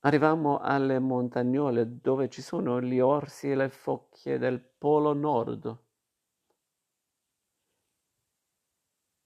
Arrivammo 0.00 0.58
alle 0.58 0.98
montagnole 0.98 2.00
dove 2.00 2.28
ci 2.28 2.42
sono 2.42 2.80
gli 2.80 3.00
orsi 3.00 3.50
e 3.50 3.54
le 3.54 3.70
focche 3.70 4.38
del 4.38 4.60
polo 4.60 5.14
nord. 5.14 5.78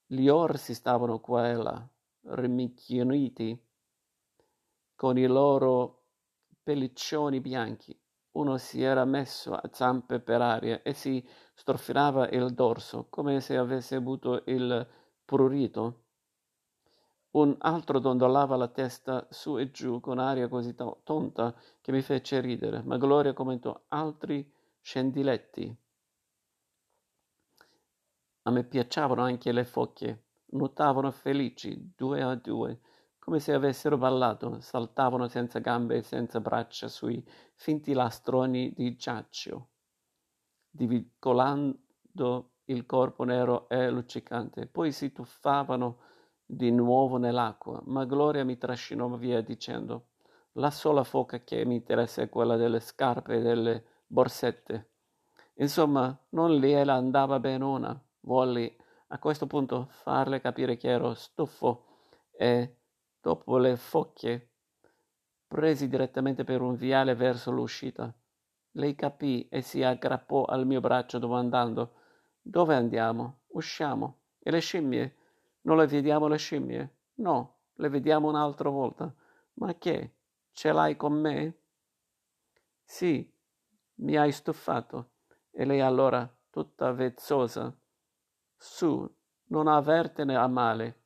Gli 0.07 0.29
orsi 0.29 0.75
stavano 0.75 1.19
qua 1.21 1.49
e 1.49 1.55
là, 1.55 1.89
rimicchioniti, 2.21 3.61
con 4.95 5.19
i 5.19 5.27
loro 5.27 6.05
pelliccioni 6.63 7.41
bianchi. 7.41 8.01
Uno 8.33 8.57
si 8.57 8.81
era 8.81 9.05
messo 9.05 9.53
a 9.55 9.69
zampe 9.73 10.21
per 10.21 10.41
aria 10.41 10.83
e 10.83 10.93
si 10.93 11.27
strofilava 11.55 12.29
il 12.29 12.55
dorso, 12.55 13.09
come 13.11 13.41
se 13.41 13.57
avesse 13.57 13.97
avuto 13.97 14.45
il 14.47 14.87
prurito. 15.29 16.05
Un 17.33 17.55
altro 17.59 17.99
dondolava 17.99 18.57
la 18.57 18.69
testa 18.69 19.27
su 19.29 19.59
e 19.59 19.71
giù 19.71 20.01
con 20.01 20.19
aria 20.19 20.49
così 20.49 20.75
tonta 20.75 21.55
che 21.83 21.93
mi 21.93 22.01
fece 22.01 22.41
ridere, 22.41 22.81
ma 22.83 22.97
Gloria 22.97 23.35
commentò 23.35 23.79
altri 23.89 24.51
scendiletti 24.81 25.77
a 28.49 28.51
me 28.51 28.65
piacevano 28.65 29.21
anche 29.21 29.53
le 29.53 29.67
focche, 29.67 30.25
nuotavano 30.53 31.11
felici, 31.11 31.93
due 31.95 32.23
a 32.23 32.35
due, 32.35 32.81
come 33.19 33.41
se 33.41 33.53
avessero 33.53 33.99
ballato, 33.99 34.61
saltavano 34.61 35.29
senza 35.29 35.59
gambe 35.59 35.97
e 35.97 36.03
senza 36.03 36.41
braccia 36.41 36.89
sui 36.89 37.23
finti 37.53 37.93
lastroni 37.93 38.73
di 38.73 38.97
giaccio, 38.97 39.69
divincolando 40.71 42.53
il 42.69 42.87
corpo 42.87 43.25
nero 43.25 43.69
e 43.69 43.91
luccicante. 43.91 44.67
Poi 44.67 44.93
si 44.93 45.13
tuffavano 45.13 45.99
di 46.45 46.71
nuovo 46.71 47.19
nell'acqua, 47.19 47.81
ma 47.85 48.05
Gloria 48.05 48.45
mi 48.45 48.57
trascinò 48.57 49.09
via 49.17 49.43
dicendo 49.43 50.07
la 50.53 50.71
sola 50.71 51.05
foca 51.05 51.45
che 51.45 51.65
mi 51.65 51.77
interessa 51.77 52.23
è 52.23 52.29
quella 52.29 52.57
delle 52.57 52.81
scarpe 52.81 53.37
e 53.37 53.41
delle 53.41 53.85
borsette. 54.07 54.91
Insomma, 55.55 56.17
non 56.31 56.57
gliela 56.57 56.95
andava 56.95 57.39
bene 57.39 57.65
una. 57.65 58.03
Volli 58.21 58.77
a 59.09 59.19
questo 59.19 59.47
punto 59.47 59.87
farle 59.91 60.41
capire 60.41 60.77
che 60.77 60.89
ero 60.89 61.15
stufo 61.15 61.87
e, 62.31 62.77
dopo 63.21 63.57
le 63.59 63.77
focche, 63.77 64.51
presi 65.47 65.89
direttamente 65.89 66.45
per 66.45 66.61
un 66.61 66.75
viale 66.75 67.15
verso 67.15 67.51
l'uscita. 67.51 68.13
Lei 68.73 68.95
capì 68.95 69.49
e 69.49 69.63
si 69.63 69.83
aggrappò 69.83 70.45
al 70.45 70.67
mio 70.67 70.81
braccio 70.81 71.19
domandando 71.19 71.93
Dove 72.51 72.75
andiamo? 72.75 73.41
Usciamo. 73.49 74.21
E 74.39 74.51
le 74.51 74.61
scimmie? 74.61 75.17
Non 75.65 75.77
le 75.77 75.87
vediamo 75.87 76.29
le 76.29 76.39
scimmie? 76.39 76.95
No, 77.17 77.57
le 77.75 77.91
vediamo 77.91 78.27
un'altra 78.29 78.71
volta. 78.71 79.15
Ma 79.57 79.75
che? 79.75 80.15
Ce 80.53 80.73
l'hai 80.73 80.97
con 80.97 81.13
me? 81.13 81.59
Sì, 82.83 83.31
mi 83.97 84.17
hai 84.17 84.33
stufato. 84.33 85.11
E 85.51 85.67
lei 85.67 85.81
allora, 85.81 86.27
tutta 86.49 86.91
vezzosa, 86.93 87.71
su, 88.57 89.07
non 89.49 89.67
avertene 89.67 90.35
a 90.35 90.47
male. 90.47 91.03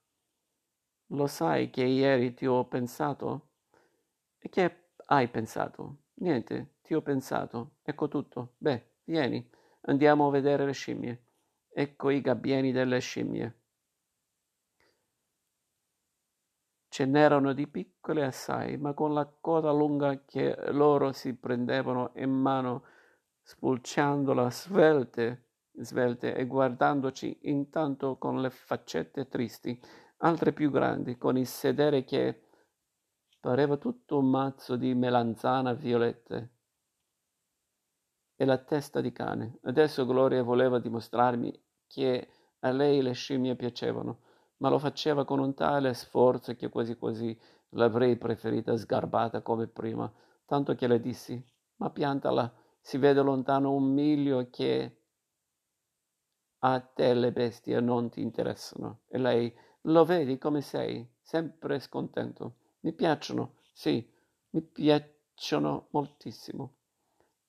Lo 1.06 1.26
sai 1.26 1.70
che 1.70 1.82
ieri 1.82 2.34
ti 2.34 2.46
ho 2.46 2.64
pensato? 2.68 3.48
E 4.38 4.48
che 4.48 4.90
hai 5.06 5.26
pensato? 5.26 6.02
Niente, 6.20 6.74
ti 6.82 6.94
ho 6.94 7.02
pensato. 7.02 7.78
Ecco 7.82 8.06
tutto. 8.06 8.54
Beh, 8.58 8.90
vieni, 9.02 9.44
andiamo 9.80 10.28
a 10.28 10.30
vedere 10.30 10.64
le 10.64 10.72
scimmie. 10.72 11.24
Ecco 11.74 12.10
i 12.10 12.20
gabbiani 12.20 12.70
delle 12.70 12.98
scimmie. 12.98 13.56
Ce 16.88 17.06
n'erano 17.06 17.54
di 17.54 17.66
piccole 17.66 18.24
assai, 18.24 18.76
ma 18.76 18.92
con 18.92 19.14
la 19.14 19.24
coda 19.40 19.72
lunga 19.72 20.22
che 20.26 20.54
loro 20.72 21.12
si 21.12 21.34
prendevano 21.34 22.12
in 22.16 22.30
mano, 22.30 22.84
spulciandola 23.40 24.50
svelte, 24.50 25.46
svelte 25.72 26.34
e 26.34 26.46
guardandoci 26.46 27.38
intanto 27.44 28.18
con 28.18 28.42
le 28.42 28.50
faccette 28.50 29.28
tristi, 29.28 29.80
altre 30.18 30.52
più 30.52 30.70
grandi, 30.70 31.16
con 31.16 31.38
il 31.38 31.46
sedere 31.46 32.04
che 32.04 32.48
pareva 33.40 33.78
tutto 33.78 34.18
un 34.18 34.28
mazzo 34.28 34.76
di 34.76 34.94
melanzana 34.94 35.72
violette 35.72 36.51
e 38.42 38.44
la 38.44 38.58
testa 38.58 39.00
di 39.00 39.12
cane. 39.12 39.58
Adesso 39.62 40.04
Gloria 40.04 40.42
voleva 40.42 40.80
dimostrarmi 40.80 41.56
che 41.86 42.28
a 42.58 42.72
lei 42.72 43.00
le 43.00 43.12
scimmie 43.12 43.54
piacevano, 43.54 44.22
ma 44.56 44.68
lo 44.68 44.80
faceva 44.80 45.24
con 45.24 45.38
un 45.38 45.54
tale 45.54 45.94
sforzo 45.94 46.56
che 46.56 46.68
quasi 46.68 46.96
quasi 46.96 47.38
l'avrei 47.70 48.16
preferita 48.16 48.76
sgarbata 48.76 49.42
come 49.42 49.68
prima, 49.68 50.12
tanto 50.44 50.74
che 50.74 50.88
le 50.88 50.98
dissi, 50.98 51.40
ma 51.76 51.90
piantala, 51.90 52.52
si 52.80 52.98
vede 52.98 53.22
lontano 53.22 53.72
un 53.72 53.84
miglio 53.92 54.48
che 54.50 54.96
a 56.64 56.80
te 56.80 57.14
le 57.14 57.30
bestie 57.30 57.78
non 57.78 58.10
ti 58.10 58.22
interessano. 58.22 59.02
E 59.06 59.18
lei, 59.18 59.56
lo 59.82 60.04
vedi 60.04 60.36
come 60.38 60.62
sei, 60.62 61.08
sempre 61.20 61.78
scontento. 61.78 62.56
Mi 62.80 62.92
piacciono, 62.92 63.54
sì, 63.72 64.04
mi 64.50 64.62
piacciono 64.62 65.86
moltissimo. 65.90 66.78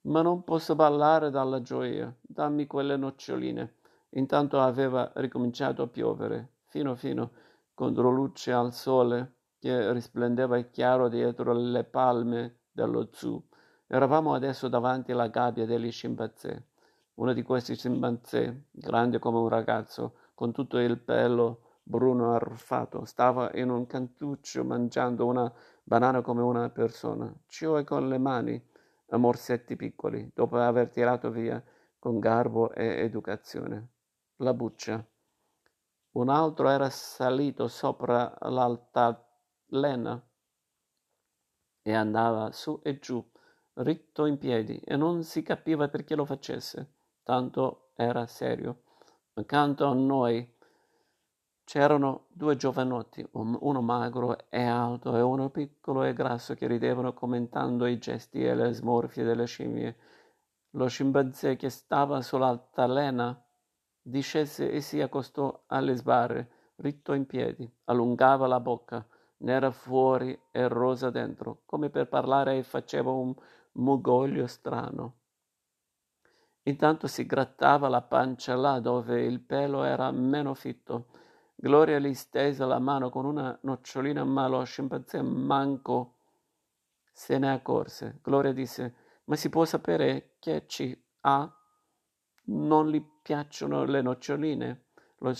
Ma 0.03 0.21
non 0.21 0.43
posso 0.43 0.75
ballare 0.75 1.29
dalla 1.29 1.61
gioia. 1.61 2.13
Dammi 2.21 2.67
quelle 2.67 2.97
noccioline. 2.97 3.75
Intanto 4.11 4.59
aveva 4.59 5.11
ricominciato 5.15 5.81
a 5.81 5.87
piovere, 5.87 6.55
fino 6.67 6.95
fino, 6.95 7.31
contro 7.73 8.09
luce 8.09 8.51
al 8.51 8.73
sole 8.73 9.35
che 9.59 9.91
risplendeva 9.93 10.59
chiaro 10.61 11.07
dietro 11.07 11.53
le 11.53 11.83
palme 11.83 12.59
dello 12.71 13.09
zoo. 13.11 13.43
Eravamo 13.87 14.33
adesso 14.33 14.67
davanti 14.67 15.11
alla 15.13 15.27
gabbia 15.27 15.65
degli 15.65 15.91
scimpanzé. 15.91 16.67
Uno 17.15 17.33
di 17.33 17.43
questi 17.43 17.75
scimpanzé, 17.75 18.65
grande 18.71 19.19
come 19.19 19.37
un 19.37 19.47
ragazzo, 19.47 20.15
con 20.33 20.51
tutto 20.51 20.79
il 20.79 20.99
pelo 20.99 21.77
Bruno 21.81 22.33
arruffato, 22.33 23.05
stava 23.05 23.51
in 23.55 23.69
un 23.69 23.85
cantuccio 23.85 24.63
mangiando 24.63 25.25
una 25.25 25.51
banana 25.83 26.21
come 26.21 26.41
una 26.41 26.69
persona, 26.69 27.33
cioè 27.47 27.83
con 27.83 28.07
le 28.07 28.17
mani 28.17 28.71
a 29.13 29.17
morsetti 29.17 29.75
piccoli, 29.75 30.31
dopo 30.33 30.57
aver 30.57 30.89
tirato 30.89 31.29
via 31.29 31.63
con 31.99 32.19
garbo 32.19 32.73
e 32.73 32.83
educazione 33.03 33.89
la 34.37 34.53
buccia. 34.53 35.05
Un 36.13 36.29
altro 36.29 36.67
era 36.69 36.89
salito 36.89 37.67
sopra 37.67 38.35
l'altalena 38.41 40.21
e 41.81 41.93
andava 41.93 42.51
su 42.51 42.79
e 42.83 42.97
giù, 42.99 43.23
ritto 43.75 44.25
in 44.25 44.37
piedi, 44.37 44.79
e 44.79 44.95
non 44.95 45.23
si 45.23 45.43
capiva 45.43 45.87
perché 45.89 46.15
lo 46.15 46.25
facesse, 46.25 46.93
tanto 47.23 47.91
era 47.95 48.25
serio. 48.25 48.83
Accanto 49.33 49.85
a 49.85 49.93
noi 49.93 50.52
C'erano 51.65 52.25
due 52.29 52.55
giovanotti, 52.55 53.25
uno 53.31 53.81
magro 53.81 54.49
e 54.49 54.63
alto 54.63 55.15
e 55.15 55.21
uno 55.21 55.49
piccolo 55.49 56.03
e 56.03 56.13
grasso, 56.13 56.53
che 56.55 56.67
ridevano 56.67 57.13
commentando 57.13 57.85
i 57.85 57.97
gesti 57.97 58.43
e 58.43 58.53
le 58.53 58.73
smorfie 58.73 59.23
delle 59.23 59.45
scimmie. 59.45 59.95
Lo 60.71 60.87
scimpanzé 60.87 61.55
che 61.55 61.69
stava 61.69 62.21
sull'altalena 62.21 63.41
discese 64.01 64.69
e 64.69 64.81
si 64.81 65.01
accostò 65.01 65.63
alle 65.67 65.95
sbarre, 65.95 66.73
ritto 66.75 67.13
in 67.13 67.25
piedi, 67.25 67.71
allungava 67.85 68.45
la 68.45 68.59
bocca, 68.59 69.05
nera 69.37 69.71
fuori 69.71 70.37
e 70.51 70.67
rosa 70.67 71.09
dentro, 71.09 71.61
come 71.65 71.89
per 71.89 72.09
parlare 72.09 72.57
e 72.57 72.63
faceva 72.63 73.11
un 73.11 73.33
mugoglio 73.73 74.47
strano. 74.47 75.15
Intanto 76.63 77.07
si 77.07 77.25
grattava 77.25 77.87
la 77.87 78.01
pancia 78.01 78.55
là 78.55 78.79
dove 78.79 79.23
il 79.23 79.39
pelo 79.39 79.83
era 79.83 80.11
meno 80.11 80.53
fitto 80.53 81.07
Gloria 81.63 81.97
gli 81.97 82.13
stese 82.13 82.65
la 82.65 82.77
mano 82.77 83.09
con 83.09 83.23
una 83.23 83.57
nocciolina, 83.61 84.25
ma 84.25 84.47
lo 84.47 84.61
scimpanzé 84.65 85.21
manco 85.21 86.15
se 87.09 87.37
ne 87.37 87.53
accorse. 87.53 88.19
Gloria 88.21 88.51
disse, 88.51 88.95
ma 89.23 89.37
si 89.37 89.47
può 89.47 89.63
sapere 89.63 90.35
che 90.39 90.65
ci 90.67 90.93
ha? 91.21 91.49
Non 92.47 92.89
gli 92.89 93.01
piacciono 93.21 93.85
le 93.85 94.01
noccioline? 94.01 94.87
Lo 95.19 95.33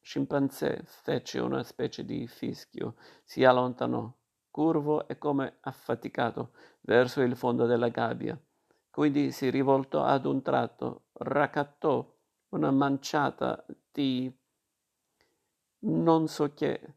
scimpanzé 0.00 0.84
fece 0.84 1.40
una 1.40 1.64
specie 1.64 2.04
di 2.04 2.28
fischio, 2.28 2.94
si 3.24 3.42
allontanò, 3.42 4.08
curvo 4.52 5.08
e 5.08 5.18
come 5.18 5.56
affaticato, 5.62 6.52
verso 6.82 7.22
il 7.22 7.34
fondo 7.34 7.66
della 7.66 7.88
gabbia. 7.88 8.40
Quindi 8.88 9.32
si 9.32 9.50
rivoltò 9.50 10.04
ad 10.04 10.26
un 10.26 10.42
tratto, 10.42 11.06
raccattò 11.14 12.08
una 12.50 12.70
manciata 12.70 13.66
di 13.90 14.32
non 15.84 16.28
so 16.28 16.52
che, 16.54 16.94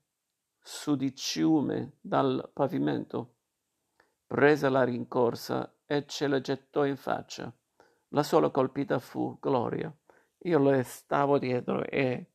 sudiciume 0.62 1.94
dal 2.02 2.50
pavimento. 2.54 3.34
Prese 4.28 4.70
la 4.70 4.84
rincorsa 4.84 5.74
e 5.86 6.06
ce 6.06 6.28
la 6.28 6.42
gettò 6.42 6.86
in 6.86 6.98
faccia. 6.98 7.52
La 8.10 8.24
sola 8.24 8.50
colpita 8.50 9.00
fu 9.00 9.38
Gloria. 9.40 9.94
Io 10.40 10.60
le 10.60 10.84
stavo 10.84 11.40
dietro 11.40 11.84
e 11.84 12.32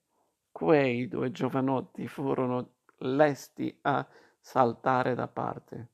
quei 0.50 1.08
due 1.08 1.30
giovanotti 1.30 2.06
furono 2.06 2.74
lesti 2.98 3.78
a 3.82 4.06
saltare 4.40 5.14
da 5.14 5.28
parte. 5.28 5.88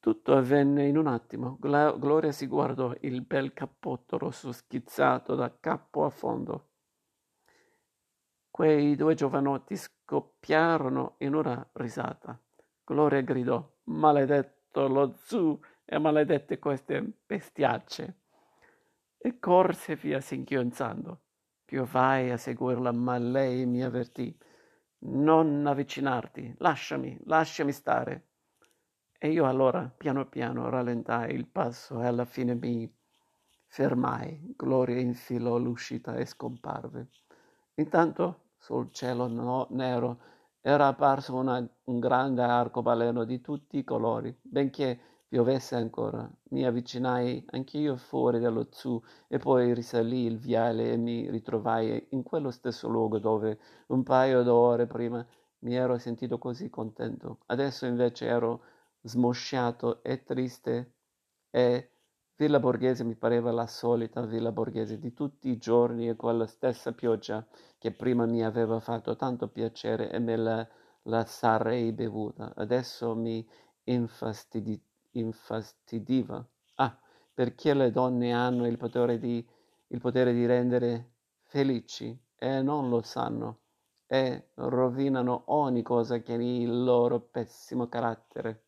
Tutto 0.00 0.34
avvenne 0.34 0.86
in 0.86 0.96
un 0.96 1.06
attimo. 1.06 1.58
Gloria 1.60 2.32
si 2.32 2.46
guardò 2.46 2.94
il 3.00 3.22
bel 3.22 3.52
cappotto 3.52 4.16
rosso 4.16 4.52
schizzato 4.52 5.34
da 5.34 5.52
capo 5.58 6.04
a 6.04 6.10
fondo. 6.10 6.67
Quei 8.58 8.96
due 8.96 9.14
giovanotti 9.14 9.76
scoppiarono 9.76 11.14
in 11.18 11.34
una 11.34 11.64
risata. 11.74 12.36
Gloria 12.82 13.20
gridò: 13.20 13.64
Maledetto 13.84 14.88
lo 14.88 15.14
zoo 15.22 15.60
e 15.84 15.96
maledette 16.00 16.58
queste 16.58 17.20
bestiacce! 17.24 18.16
E 19.16 19.38
corse 19.38 19.94
via 19.94 20.20
singhiozzando. 20.20 21.20
Piovai 21.64 22.32
a 22.32 22.36
seguirla, 22.36 22.90
ma 22.90 23.16
lei 23.16 23.64
mi 23.64 23.80
avvertì: 23.84 24.36
Non 25.02 25.64
avvicinarti, 25.64 26.56
lasciami, 26.58 27.16
lasciami 27.26 27.70
stare. 27.70 28.26
E 29.20 29.30
io 29.30 29.46
allora, 29.46 29.88
piano 29.96 30.26
piano, 30.26 30.68
rallentai 30.68 31.32
il 31.32 31.46
passo 31.46 32.02
e 32.02 32.06
alla 32.06 32.24
fine 32.24 32.56
mi 32.56 32.92
fermai. 33.66 34.52
Gloria 34.56 34.98
infilò 34.98 35.58
l'uscita 35.58 36.16
e 36.16 36.26
scomparve. 36.26 37.06
Intanto 37.74 38.46
sul 38.58 38.90
cielo 38.92 39.26
no, 39.28 39.66
nero 39.70 40.18
era 40.60 40.88
apparso 40.88 41.34
una, 41.34 41.66
un 41.84 41.98
grande 41.98 42.42
arcobaleno 42.42 43.24
di 43.24 43.40
tutti 43.40 43.78
i 43.78 43.84
colori, 43.84 44.36
benché 44.42 44.98
piovesse 45.28 45.76
ancora. 45.76 46.28
Mi 46.50 46.64
avvicinai 46.64 47.44
anch'io 47.50 47.96
fuori 47.96 48.40
dallo 48.40 48.66
zoo 48.70 49.02
e 49.28 49.38
poi 49.38 49.72
risalì 49.72 50.24
il 50.24 50.38
viale 50.38 50.92
e 50.92 50.96
mi 50.96 51.30
ritrovai 51.30 52.08
in 52.10 52.22
quello 52.22 52.50
stesso 52.50 52.88
luogo 52.88 53.18
dove 53.18 53.58
un 53.88 54.02
paio 54.02 54.42
d'ore 54.42 54.86
prima 54.86 55.24
mi 55.60 55.74
ero 55.74 55.98
sentito 55.98 56.38
così 56.38 56.70
contento. 56.70 57.38
Adesso 57.46 57.86
invece 57.86 58.26
ero 58.26 58.62
smosciato 59.02 60.02
e 60.02 60.24
triste 60.24 60.92
e 61.50 61.90
Villa 62.38 62.60
Borghese 62.60 63.02
mi 63.02 63.16
pareva 63.16 63.50
la 63.50 63.66
solita 63.66 64.22
Villa 64.22 64.50
Borghese 64.52 64.98
di 64.98 65.12
tutti 65.12 65.48
i 65.50 65.58
giorni 65.58 66.08
e 66.08 66.16
quella 66.16 66.46
stessa 66.46 66.92
pioggia 66.92 67.44
che 67.76 67.90
prima 67.90 68.26
mi 68.26 68.42
aveva 68.44 68.80
fatto 68.80 69.14
tanto 69.16 69.48
piacere 69.48 70.10
e 70.10 70.18
me 70.20 70.36
la, 70.36 70.68
la 71.02 71.24
sarei 71.24 71.92
bevuta. 71.92 72.54
Adesso 72.54 73.14
mi 73.16 73.44
infastidi, 73.84 74.80
infastidiva 75.10 76.46
Ah, 76.76 76.96
perché 77.34 77.74
le 77.74 77.90
donne 77.90 78.32
hanno 78.32 78.66
il 78.68 78.76
potere 78.78 79.18
di, 79.18 79.44
il 79.88 80.00
potere 80.00 80.32
di 80.32 80.46
rendere 80.46 81.10
felici 81.42 82.16
e 82.36 82.62
non 82.62 82.88
lo 82.88 83.02
sanno 83.02 83.58
e 84.06 84.50
rovinano 84.54 85.42
ogni 85.46 85.82
cosa 85.82 86.22
con 86.22 86.40
il 86.40 86.84
loro 86.84 87.18
pessimo 87.18 87.88
carattere. 87.88 88.67